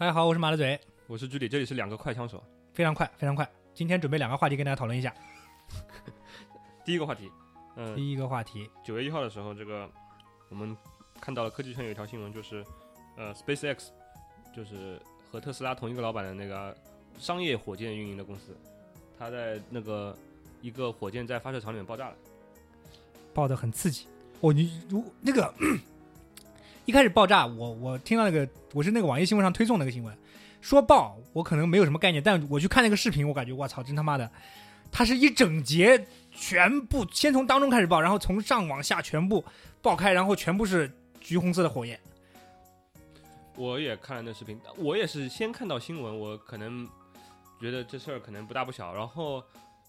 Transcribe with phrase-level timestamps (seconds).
[0.00, 2.42] 大家好，我是马德嘴，我是居里，这里是两个快枪手。
[2.72, 3.46] 非常快，非常快。
[3.74, 5.14] 今天准备两个话题跟大家讨论一下。
[6.86, 7.30] 第一个话题，
[7.76, 9.86] 嗯、第一个话题，九月一号的时候，这个
[10.48, 10.74] 我们
[11.20, 12.64] 看到了科技圈有一条新闻，就是
[13.18, 13.88] 呃，SpaceX
[14.56, 14.98] 就是
[15.30, 16.74] 和特斯拉同一个老板的那个
[17.18, 18.56] 商业火箭运营的公司，
[19.18, 20.16] 他在那个
[20.62, 22.16] 一个火箭在发射场里面爆炸了。
[23.34, 24.06] 爆的很刺激。
[24.40, 25.52] 哦，你如那个
[26.90, 30.12] 一开始爆炸，我我听到那个我是那个网易新闻上推送那个新闻，
[30.60, 34.28] 说爆，我可能没有什么概念，但我去看那个视频，我感觉我操，真他妈的，
[34.90, 39.44] 它是一整节全部先从当中开始爆，然后从上往下全部
[39.80, 41.96] 爆开，然后全部是橘红色的火焰。
[43.54, 46.84] 我也看了那视频，我也是先看到新闻，我可能
[47.60, 49.40] 觉得这事儿可能不大不小，然后。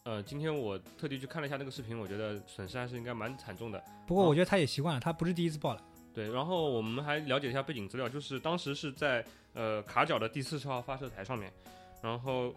[0.03, 3.79] 呃，今天我特地去看了一下那个视频，我觉得损失还是应该蛮惨重的。
[4.07, 5.81] 不过我觉得他也习惯了，他不是第一次爆了。
[6.13, 11.51] 对，然后我们还了解一下背景资料，就是当时是在呃卡角的第四十号发射台上面，
[12.01, 12.53] 然后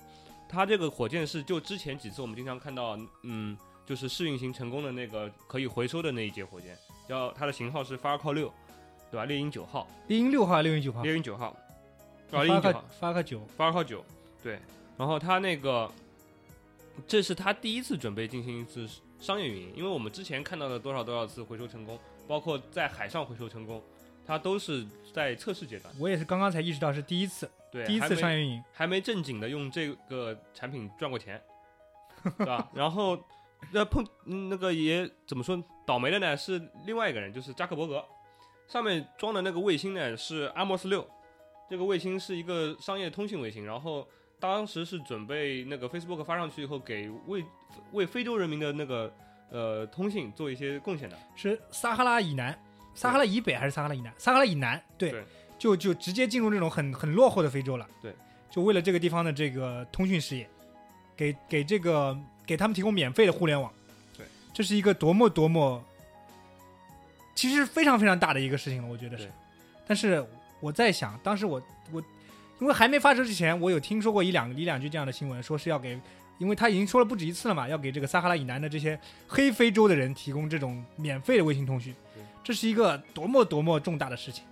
[0.49, 6.77] 它这个火箭是就之前几次我们经常看到，嗯，就是试运行成功的那个可以回收的那一节火箭，
[7.09, 8.53] 叫它的型号是 Falcon 六，
[9.11, 9.25] 对吧？
[9.25, 11.03] 猎鹰九号，猎鹰六号还是猎鹰九号？
[11.03, 11.57] 猎鹰九号，
[12.33, 14.05] 啊，猎鹰九号，发个九，Falcon 九，
[14.43, 14.59] 对，
[14.99, 15.91] 然后它那个
[17.07, 18.89] 这是他第一次准备进行一次
[19.21, 23.83] 商业运营，因为我们之前看到的多少多少次回收成功，包括在海上回收成功，
[24.27, 25.95] 它都是在测试阶段。
[25.99, 28.63] 我也是刚刚才意识到是第一次，对，第一次商业运营。
[28.73, 31.41] 还没正经的用这个产品赚过钱，
[32.39, 32.71] 对吧？
[32.75, 33.19] 然后
[33.73, 36.37] 那碰嗯那个也怎么说倒霉的呢？
[36.37, 38.05] 是另外一个人，就是扎克伯格，
[38.69, 41.07] 上面装的那个卫星呢是阿莫斯六，
[41.69, 44.07] 这个卫星是一个商业通信卫星，然后
[44.41, 47.45] 当时是准备那个 Facebook 发上去以后，给为
[47.93, 49.13] 为非洲人民的那个
[49.55, 51.17] 呃通信做一些贡献的。
[51.37, 52.59] 是撒哈拉以南，
[52.93, 54.13] 撒哈拉以北还是撒哈拉以南？
[54.19, 55.25] 撒哈拉以南，对，对
[55.57, 57.89] 就就直接进入这种很很落后的非洲了。
[58.03, 58.13] 对，
[58.51, 60.49] 就为了这个地方的这个通讯事业，
[61.17, 63.73] 给给这个给他们提供免费的互联网。
[64.19, 65.81] 对，这是一个多么多么，
[67.37, 69.31] 其实非常非常大的一个事情了，我觉得是。
[69.87, 70.27] 但是
[70.59, 71.63] 我在想，当时我
[71.93, 72.03] 我
[72.61, 75.99] 因为还没发射之前，我有听说过一两一两句这样的新闻，说是要给。
[76.39, 81.95] 因为他已经说了不止一次了嘛，要给这个撒哈拉以南的这些黑非洲的人提供这种免费的卫星通讯，
[82.43, 84.45] 这是一个多么多么重大的事情。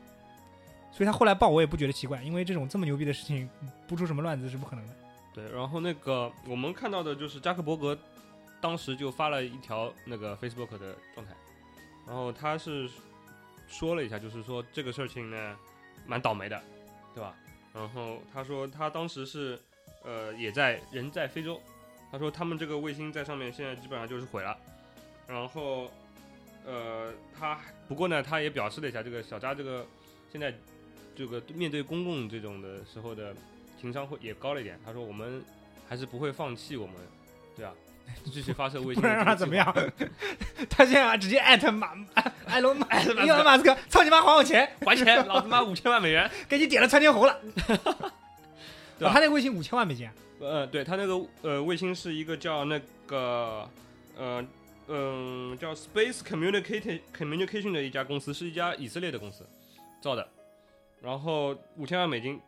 [0.92, 3.48] 所以他后来爆我也不觉得奇怪，因为这种这么牛逼的事情
[3.88, 4.94] 不出什么乱子是不可能的。
[5.34, 7.98] 对，然后那个我们看到的就是扎克伯格
[8.60, 11.32] 当时就发了一条那个 Facebook 的状态，
[12.06, 12.88] 然后他是
[13.66, 15.56] 说了一下，就是说这个事情呢
[16.06, 16.62] 蛮倒霉的，
[17.14, 17.34] 对吧？
[17.72, 19.58] 然后他说他当时是
[20.04, 21.58] 呃也在人在非洲，
[22.12, 24.54] 他说他们这个卫星在上面现在基本上就是毁了，
[25.26, 25.90] 然后
[26.66, 27.58] 呃他
[27.88, 29.86] 不过呢他也表示了一下，这个小扎这个
[30.30, 30.52] 现在
[31.16, 33.34] 这个面对公共这种的时候的
[33.80, 34.78] 情商会也高了一点。
[34.84, 35.42] 他说我们
[35.88, 36.96] 还是不会放弃我们，
[37.56, 37.72] 对啊，
[38.26, 39.74] 继续发射卫星，不然让他怎么样？
[40.68, 46.30] 他现在直接艾特马埃埃隆马伊特马斯克隆马斯克，操你妈还我钱，还钱，老子妈五千万美元。
[46.48, 47.40] 给你点了窜天猴了。
[49.02, 53.68] 对吧哦他那个卫星五千万美金啊，呃，对，他那个呃卫星是一个叫那个
[54.16, 54.44] 呃
[54.88, 59.48] 嗯、叫 Space Communication Communication 的一家公司，是一家以色列的公司
[60.02, 60.28] 造的，
[61.00, 62.38] 然后五千万美金，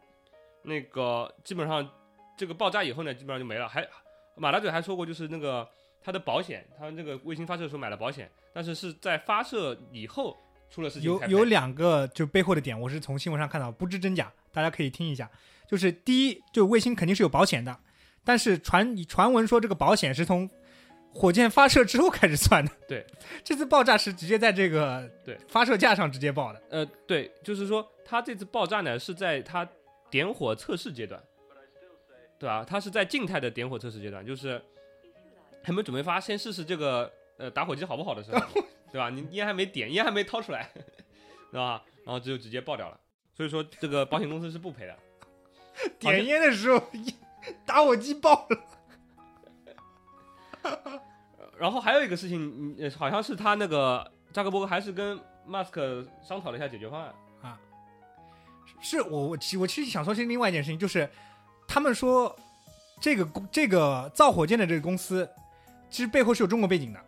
[0.63, 1.89] 那个基本上
[2.37, 3.69] 这个爆炸以后呢，基本上就没了。
[3.69, 3.87] 还
[4.35, 5.67] 马大嘴还说过，就是那个
[6.03, 10.37] 他的保险，他那个卫星发射的时候买了保险，但是是在发射以后
[10.69, 15.31] 出了事情有有两个就背后的点，我是从新闻上看到，不知真假，大家可以听一下。
[15.67, 17.79] 就是第一，就卫星肯定是有保险的，
[18.25, 20.49] 但是传传闻说这个保险是从
[21.13, 22.71] 火箭发射之后开始算的。
[22.89, 23.07] 对，
[23.43, 26.63] 这次爆炸是直接在这个对发射架上直接爆的。
[26.71, 29.69] 呃，对，就是说它这次爆炸呢是在它
[30.11, 31.23] 点火测试阶段，
[32.39, 32.65] 对吧？
[32.65, 34.61] 它是在静态的点火测试阶段，就是
[35.63, 38.41] 还没准备发，先试试这个呃打火机好不好的时候，
[38.93, 39.09] 对吧？
[39.09, 40.71] 你烟还没点，烟还没掏出来，
[41.51, 41.83] 对吧？
[42.05, 43.01] 然后就直接爆掉了。
[43.37, 44.97] 所以说这个保险公司是不赔的。
[45.99, 46.83] 点烟的时候，
[47.65, 48.61] 打火机爆了。
[51.59, 57.59] 然后还有一个事情，嗯，好像是他那个扎克伯格还是跟马斯克商讨了一下解决方案啊。
[58.81, 61.09] 是我我其我其实想说是另外一件事情，就是
[61.69, 62.35] 他们说
[63.01, 65.29] 这个这个造火箭的这个公司，
[65.91, 67.01] 其实背后是有中国背景的。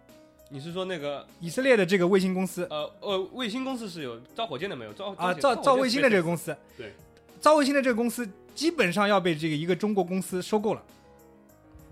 [0.48, 4.92] 你是说那个以色列的这个卫星公司呃呃卫星公司是有造火箭的没有？
[4.92, 6.94] 造啊，造造卫星的这个公司，对，
[7.40, 10.82] 造卫星的这个公司基本上要被这个一个中国公司收购了，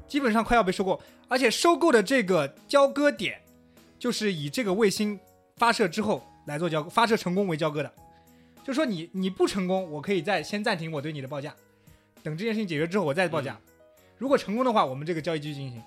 [0.08, 3.40] 基本上快要被收购，而且收购的这个交割点
[3.98, 5.20] 就是以这个卫星
[5.56, 7.92] 发射之后来做交割，发射成功为交割的，
[8.64, 11.54] 就说你你不成功，我可以再先暂停我对你的报价，
[12.22, 13.60] 等这件事情解决之后我再报价，
[14.16, 15.82] 如果成功的话，我们这个交易继续进行，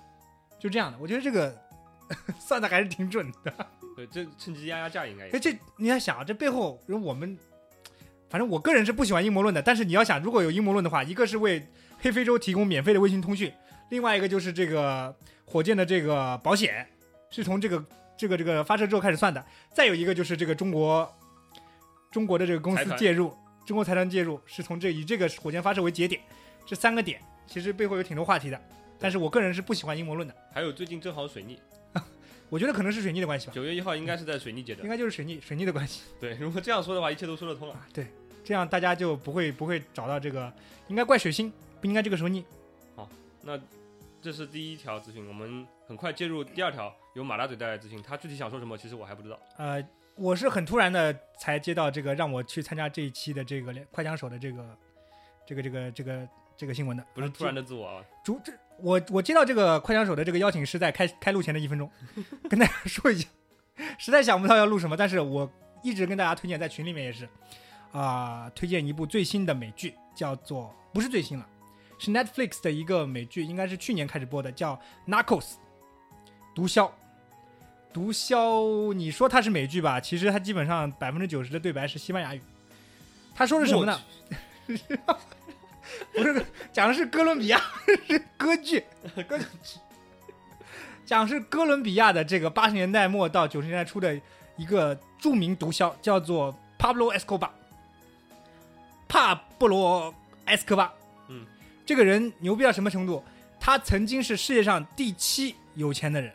[0.60, 1.54] 就这样的，我觉得这个
[2.38, 3.52] 算的还是挺准的。
[3.96, 7.36] 对，这趁机压压价应该也哎，这你要想啊，这背后我们，
[8.28, 9.62] 反正我个人是不喜欢阴谋论的。
[9.62, 11.66] 但是你要想，如果有阴谋论的话，一个是为
[12.00, 13.52] 黑非洲提供免费的卫星通讯，
[13.90, 15.14] 另外一个就是这个
[15.44, 16.86] 火箭的这个保险
[17.30, 17.84] 是从这个
[18.16, 19.44] 这个这个发射之后开始算的。
[19.72, 21.10] 再有一个就是这个中国
[22.10, 23.34] 中国的这个公司介入，
[23.66, 26.20] 中国财团介入是从这以这个火箭发射为节点，
[26.66, 28.60] 这三个点其实背后有挺多话题的。
[28.98, 31.58] 但是我个人是不喜欢阴谋论的，还有最近正好水逆，
[32.50, 34.84] 我觉得可能是水逆的关系吧，九月一号应该是在水逆阶段。
[34.84, 36.02] 应该就是水逆水逆的关系。
[36.20, 37.74] 对，如果这样说的话，一切都说得通了。
[37.74, 38.06] 啊，对，
[38.44, 40.52] 这样大家就不会不会找到这个，
[40.88, 42.44] 应该怪水星，不应该这个时候逆。
[42.96, 43.08] 好
[43.42, 43.58] 那
[44.22, 48.02] 这是第一条资讯，我们很快介入第二条，由马大嘴带来的资讯。
[48.02, 49.38] 他具体想说什么，其实我还不知道。
[49.58, 49.86] 呃，
[50.16, 54.78] 我是很突然的才接到这个让我去参加这一期的这个快枪手的这个
[55.46, 61.90] 这个这个这个这个新闻的，呃不是突然的自我啊，主这我我接到这个快枪手的这个邀请是在开开录前的一分钟，
[62.48, 63.28] 跟大家说一下，
[63.98, 65.50] 实在想不到要录什么，但是我
[65.82, 67.28] 一直跟大家推荐，在群里面也是
[67.92, 71.46] 啊、推荐一部最新的美剧，叫做不是最新了，
[71.98, 74.76] 是 Netflix 的一个美剧，应该是去年开始播的，叫
[75.10, 75.40] 《Narcos》
[76.54, 76.90] 毒枭。
[77.90, 79.98] 毒枭，你说它是美剧吧？
[79.98, 82.40] 其实它基本上百分之九十的对白是西班牙语。
[83.34, 84.00] 他说的是什么呢？
[86.14, 87.60] 不是讲的是哥伦比亚
[88.06, 88.84] 是歌剧，
[89.28, 89.78] 歌剧，
[91.06, 94.20] 讲是哥伦比亚的这个八十年代末到九十年代初的
[94.56, 97.52] 一个著名毒枭，叫做帕布罗·埃斯科巴。
[99.08, 100.12] 帕布罗·
[100.44, 100.92] 埃斯科巴，
[101.28, 101.46] 嗯，
[101.86, 103.24] 这个人牛逼到什么程度？
[103.58, 106.32] 他曾经是世界上第七有钱的人，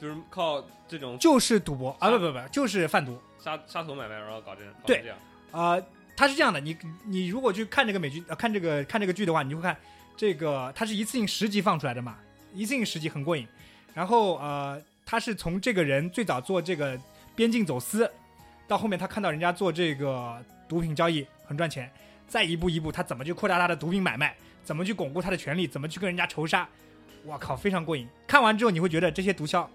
[0.00, 3.18] 就是靠这种就是赌博啊，不不不，就是贩毒。
[3.38, 5.16] 杀杀头买卖，然后搞这搞对这样。
[5.52, 5.80] 啊、
[6.16, 9.76] 他是这样的，你你如果去看这个美剧，呃，看这个看这个剧的话，你就会看
[10.16, 12.16] 这个，它是一次性十集放出来的嘛，
[12.54, 13.46] 一次性十集很过瘾。
[13.92, 16.98] 然后呃，他是从这个人最早做这个
[17.34, 18.10] 边境走私，
[18.66, 21.90] 到后面他看到人家做这个毒品交易很赚钱，
[22.26, 24.34] 再一步一步他怎么去扩大他的毒品买卖，
[24.64, 26.66] 怎么去巩固他的权利，怎么去跟人家仇杀，
[27.24, 28.08] 我靠，非常过瘾。
[28.26, 29.66] 看完之后你会觉得这些毒枭，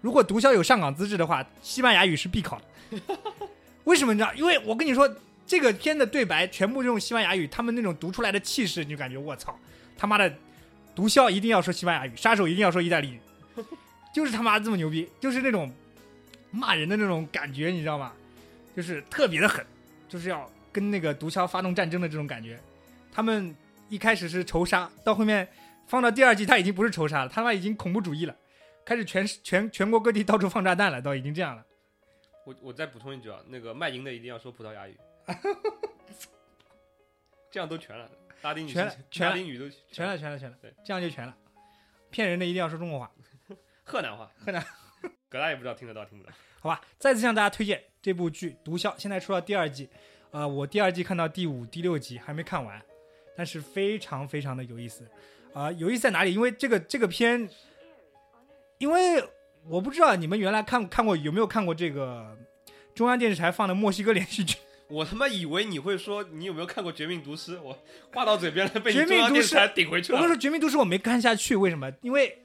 [0.00, 3.00] 如果毒枭有上岗资质的话，西班牙语是必考的。
[3.84, 4.32] 为什么你知道？
[4.34, 5.08] 因为我跟你说，
[5.46, 9.58] 这个片的对白全部用西班牙语，他们那种读出来的气势，你就感觉我操，
[9.96, 10.32] 他妈的，
[10.94, 13.20] 毒枭一定要说西班牙语，杀手一定要说意大利语，
[14.14, 15.70] 就是他妈这么牛逼，就是那种
[16.50, 18.12] 骂人的那种感觉，你知道吗？
[18.74, 19.64] 就是特别的狠，
[20.08, 22.58] 就是要跟那个毒枭发动战争的这种感觉。
[23.12, 23.54] 他们
[23.88, 25.46] 一开始是仇杀，到后面
[25.86, 28.34] 放到第二季，他已经不是仇杀了，他妈已经恐怖主义了，
[28.84, 31.64] 开始全全全国各地到处放炸弹了，都已经这样了。
[32.44, 34.96] 我我再补充一句啊，那个卖淫的一定要说葡萄牙语，
[37.50, 38.10] 这样都全了，
[38.42, 41.36] 拉丁语全了全了拉丁语都全了，全了，全了对，这样就全了。
[42.10, 43.10] 骗人的一定要说中国话，
[43.84, 44.64] 河南话，河南，
[45.28, 46.32] 葛大也不知道听得到听不到。
[46.60, 46.80] 好吧？
[46.98, 49.88] 再次向大家推荐这部剧《毒枭》，现在出到第二季，
[50.30, 52.82] 呃，我第二季看到第五、第六集还没看完，
[53.36, 55.06] 但是非常非常的有意思，
[55.52, 56.34] 啊、有意思在哪里？
[56.34, 57.48] 因为这个这个片，
[58.78, 59.22] 因为
[59.68, 62.36] 我不知道你们原来看看过有没有看过这个
[62.94, 64.58] 中央电视台放的墨西哥连续剧。
[64.88, 67.76] 我他妈以为你会说你有没有看过《绝命毒师》，我
[68.12, 70.18] 话到嘴边了，被你绝命中央毒师电视台顶回去了。
[70.18, 71.90] 我跟你说，《绝命毒师》我没看下去，为什么？
[72.02, 72.44] 因为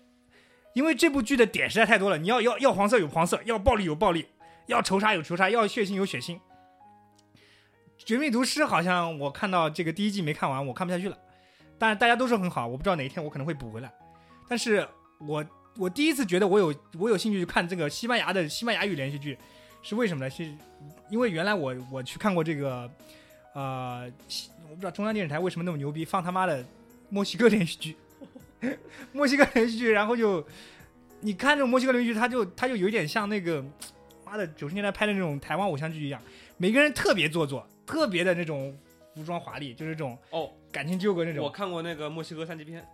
[0.74, 2.18] 因为这部剧的点实在太多了。
[2.18, 4.26] 你要要要黄色有黄色，要暴力有暴力，
[4.68, 6.36] 要仇杀有仇杀，要血腥有血腥。
[7.98, 11.18] 《绝命毒师》好像我看到这个第一季没看完，我看不下去了。
[11.78, 13.92] 但是大家都说很好，我不知道哪一天我可能会补回来。
[14.48, 14.88] 但是
[15.20, 15.46] 我
[15.78, 19.38] 我第一次觉得我有我有兴趣去看这个西班牙的西班牙语连续剧，
[19.82, 20.30] 是为什么呢？
[20.30, 20.44] 是
[21.10, 22.90] 因为原来我我去看过这个，
[23.54, 24.12] 呃，
[24.70, 26.64] 我不知道中央电视台为什么那么牛逼，放他妈的
[27.10, 27.98] 墨西哥连续剧，
[29.12, 30.46] 墨西哥连续剧，然后就
[31.22, 33.64] 你看这种墨西哥连续剧，他就他就有点像那个
[34.26, 36.22] 妈的九十年代拍的那种台湾偶像剧一样，
[36.58, 38.78] 每个人特别做作，特别的那种
[39.16, 42.86] 服装华丽，就是这种哦，感情纠葛那种我，看过那个墨西哥三级片，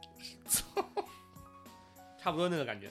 [2.18, 2.90] 差不多那个感觉。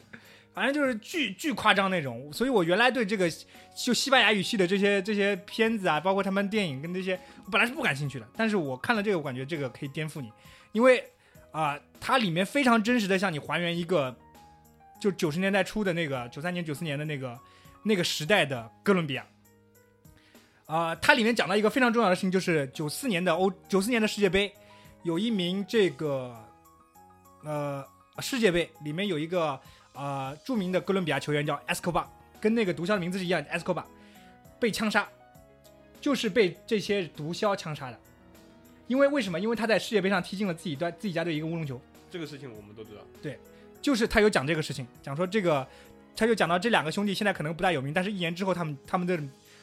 [0.54, 2.32] 反正就是巨巨夸张那种。
[2.32, 3.28] 所以我原来对这个
[3.76, 8.26] 就西班牙语系的这些这些片子啊，包括他们电影跟这些，我本来是不感兴趣的。
[8.37, 10.32] 但是我看了这个，我感觉这个可以颠覆你，
[10.73, 11.04] 因为
[11.52, 14.16] 啊、它里面非常真实的向你还原一个
[15.00, 17.38] 就九十年代初的那个九三年、九四年的那个
[17.84, 19.25] 那个时代的哥伦比亚。
[20.66, 24.52] 啊、它里面讲到一个非常重要的事情，就是九四年的欧九四年的世界杯，
[25.04, 26.34] 有一名这个
[27.44, 27.84] 呃
[28.18, 29.61] 世界杯里面有一个
[29.95, 32.05] 呃著名的哥伦比亚球员叫 Escobar，
[32.41, 33.85] 跟那个毒枭的名字是一样的，Escobar
[34.61, 35.09] 被枪杀，
[36.01, 37.99] 就是被这些毒枭枪杀的。
[38.87, 39.41] 因为为什么？
[39.41, 43.01] 因为他在世界杯上踢进了自己队自己家队一个乌龙球，这个事情我们都知道。
[43.23, 43.39] 对
[43.81, 45.67] 就是他有讲这个事情，讲说这个，
[46.15, 49.19] 他就讲到这两个兄弟现在可能不大有名，但是一年之后他们他们的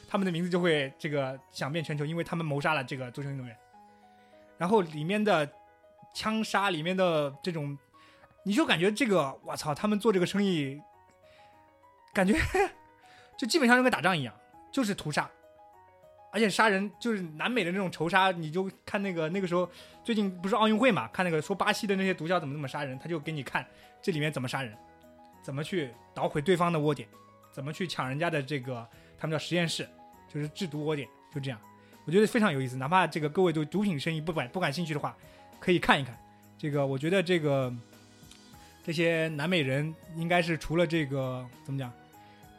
[0.08, 3.56] 他们的名字就会这个响遍全球，因为他们谋杀了这个足球运动员。
[4.58, 5.48] 然后里面的
[6.14, 7.76] 枪杀，里面的这种，
[8.44, 10.80] 你就感觉这个，我操，他们做这个生意，
[12.12, 12.34] 感觉
[13.38, 14.34] 就基本上就跟打仗一样，
[14.72, 15.30] 就是屠杀。
[16.34, 19.68] 而且杀人就是南美的那种仇杀，你就看那个那个时候
[20.02, 23.66] 最近不是奥运会嘛，看那个说巴西的那些毒枭怎么怎么杀人，他就给你看
[24.00, 24.74] 这里面怎么杀人，
[25.42, 27.06] 怎么去捣毁对方的窝点，
[27.52, 29.86] 怎么去抢人家的这个他们叫实验室，
[30.26, 31.60] 就是制毒窝点，就这样，
[32.06, 32.76] 我觉得非常有意思。
[32.76, 35.14] 哪怕这个各位对毒品生意不感不感兴趣的话，
[35.60, 36.18] 可以看一看。
[36.56, 37.70] 这个我觉得这个
[38.84, 41.92] 这些南美人应该是除了这个怎么讲，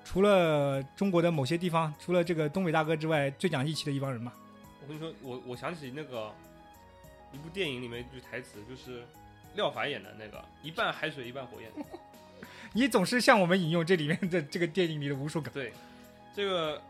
[0.05, 4.33] 除了中国的某些地方，除了这个东北大哥之外，最讲义气的一帮人吧。
[4.81, 6.33] 我跟你说，我我想起那个
[7.31, 9.03] 一部电影里面一句台词，就是
[9.55, 11.69] 廖凡演的那个“一半海水一半火焰
[12.73, 15.39] 你总是向我们引用这里面的这个电影里的无数”。
[15.43, 15.49] 个。
[15.51, 15.71] 对，
[16.35, 16.81] 这个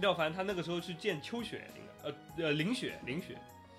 [0.00, 1.62] 廖凡他那个时候去见秋雪，
[2.02, 3.36] 呃呃林雪林雪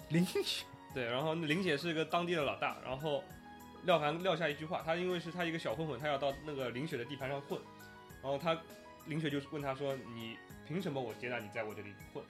[0.10, 3.24] 林雪对，然后林雪是一个当地的老大，然后
[3.86, 7.60] 廖凡撂下一句话，他因为是他一个小混混，他要到那个林雪的地盘上混，
[8.22, 8.58] 然后他
[9.06, 12.24] 林雪就问他说：“你凭什么我接纳你在我这里混？”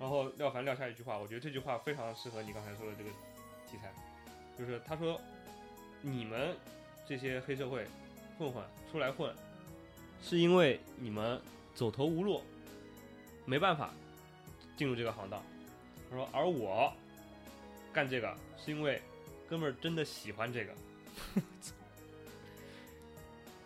[0.00, 3.10] 然后廖凡撂下一句话，我觉得这句话非常适合你刚才说的这个
[3.70, 3.92] 题材，
[4.58, 5.20] 就是他说
[6.02, 6.56] ：“你们
[7.06, 7.86] 这些黑社会
[8.38, 9.34] 混混出来混，
[10.22, 11.40] 是因为你们
[11.74, 12.42] 走投无路，
[13.44, 13.90] 没办法
[14.76, 15.42] 进入这个行当。”
[16.10, 16.92] 他说：“而我
[17.92, 19.00] 干这个是因为
[19.48, 20.72] 哥们儿真的喜欢这个，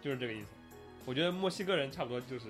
[0.03, 0.47] 就是这个意思。
[1.07, 2.47] 我觉得墨西哥人差不多就是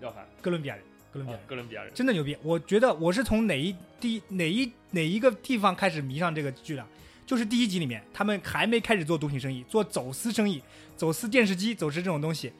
[0.00, 1.92] 廖凡，哥伦比亚人，哥伦比亚啊，哥伦比亚人。
[1.92, 2.36] 真的牛逼！
[2.42, 6.86] 我觉得我是从哪一第哪一哪一个地方开始迷上这个剧的，
[7.26, 10.62] 就是第一集里面，他们还没开始做毒品生意，做走私生意，
[10.96, 12.52] 走私电视机、走私这种东西，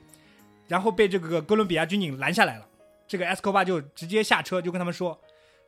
[0.66, 2.68] 然后被这个哥伦比亚军警拦下来了。
[3.06, 5.18] 这个 Escobar 就直接下车，就跟他们说，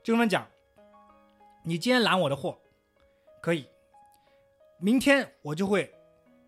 [0.02, 0.46] 就跟他们讲，
[1.64, 2.58] 你今天拦我的货，
[3.40, 3.64] 可以，
[4.80, 5.92] 明天我就会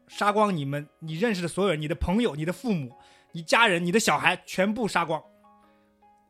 [0.08, 2.96] 杀光你们你认识的所有人，你的朋友、你的父母、
[3.32, 5.22] 你家人、你的小孩，全部杀光。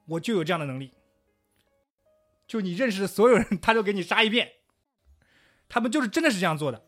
[0.09, 0.92] 我就有这样的能力。
[2.47, 4.49] 就你认识的所有人，他都给你杀一遍。
[5.68, 6.82] 他们就是真的是这样做的，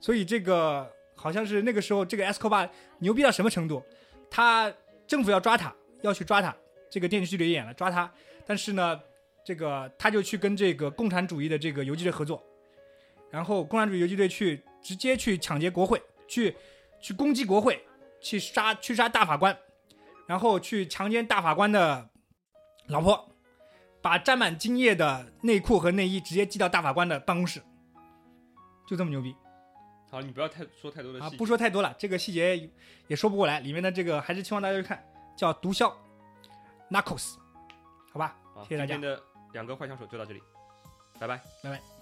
[0.00, 3.82] 所以这个好像是那个时候，这个 Escobar 牛逼到什么程度？
[4.30, 4.72] 他
[5.08, 6.54] 政府要抓他，要去抓他，
[6.88, 8.12] 这个电视剧里演了抓他，
[8.46, 9.00] 但是呢，
[9.44, 12.40] 这个他就去跟这个共产主义的这个游击队合作，
[13.36, 16.56] 然后共产主义游击队去直接去抢劫国会，去
[17.02, 17.86] 去攻击国会，
[18.18, 19.54] 去杀去杀大法官，
[20.26, 22.08] 然后去强奸大法官的
[22.86, 23.28] 老婆，
[24.00, 27.60] 把沾满精液的内裤和内衣直接寄到大法官的办公室，
[28.88, 29.36] 就这么牛逼
[30.10, 31.28] 好，你不要太说太多的细！
[31.28, 31.36] 节。
[31.36, 32.70] 啊不说太多了，这个细节
[33.06, 35.92] 也说不过来，里面的这个还是希望大家去看，叫《毒枭》
[36.90, 37.34] （Narcos），
[38.14, 38.34] 好吧？
[38.54, 40.42] 好，谢谢大家今天的两个坏枪手就到这里，
[41.20, 41.38] 拜拜。
[41.62, 41.95] 拜拜。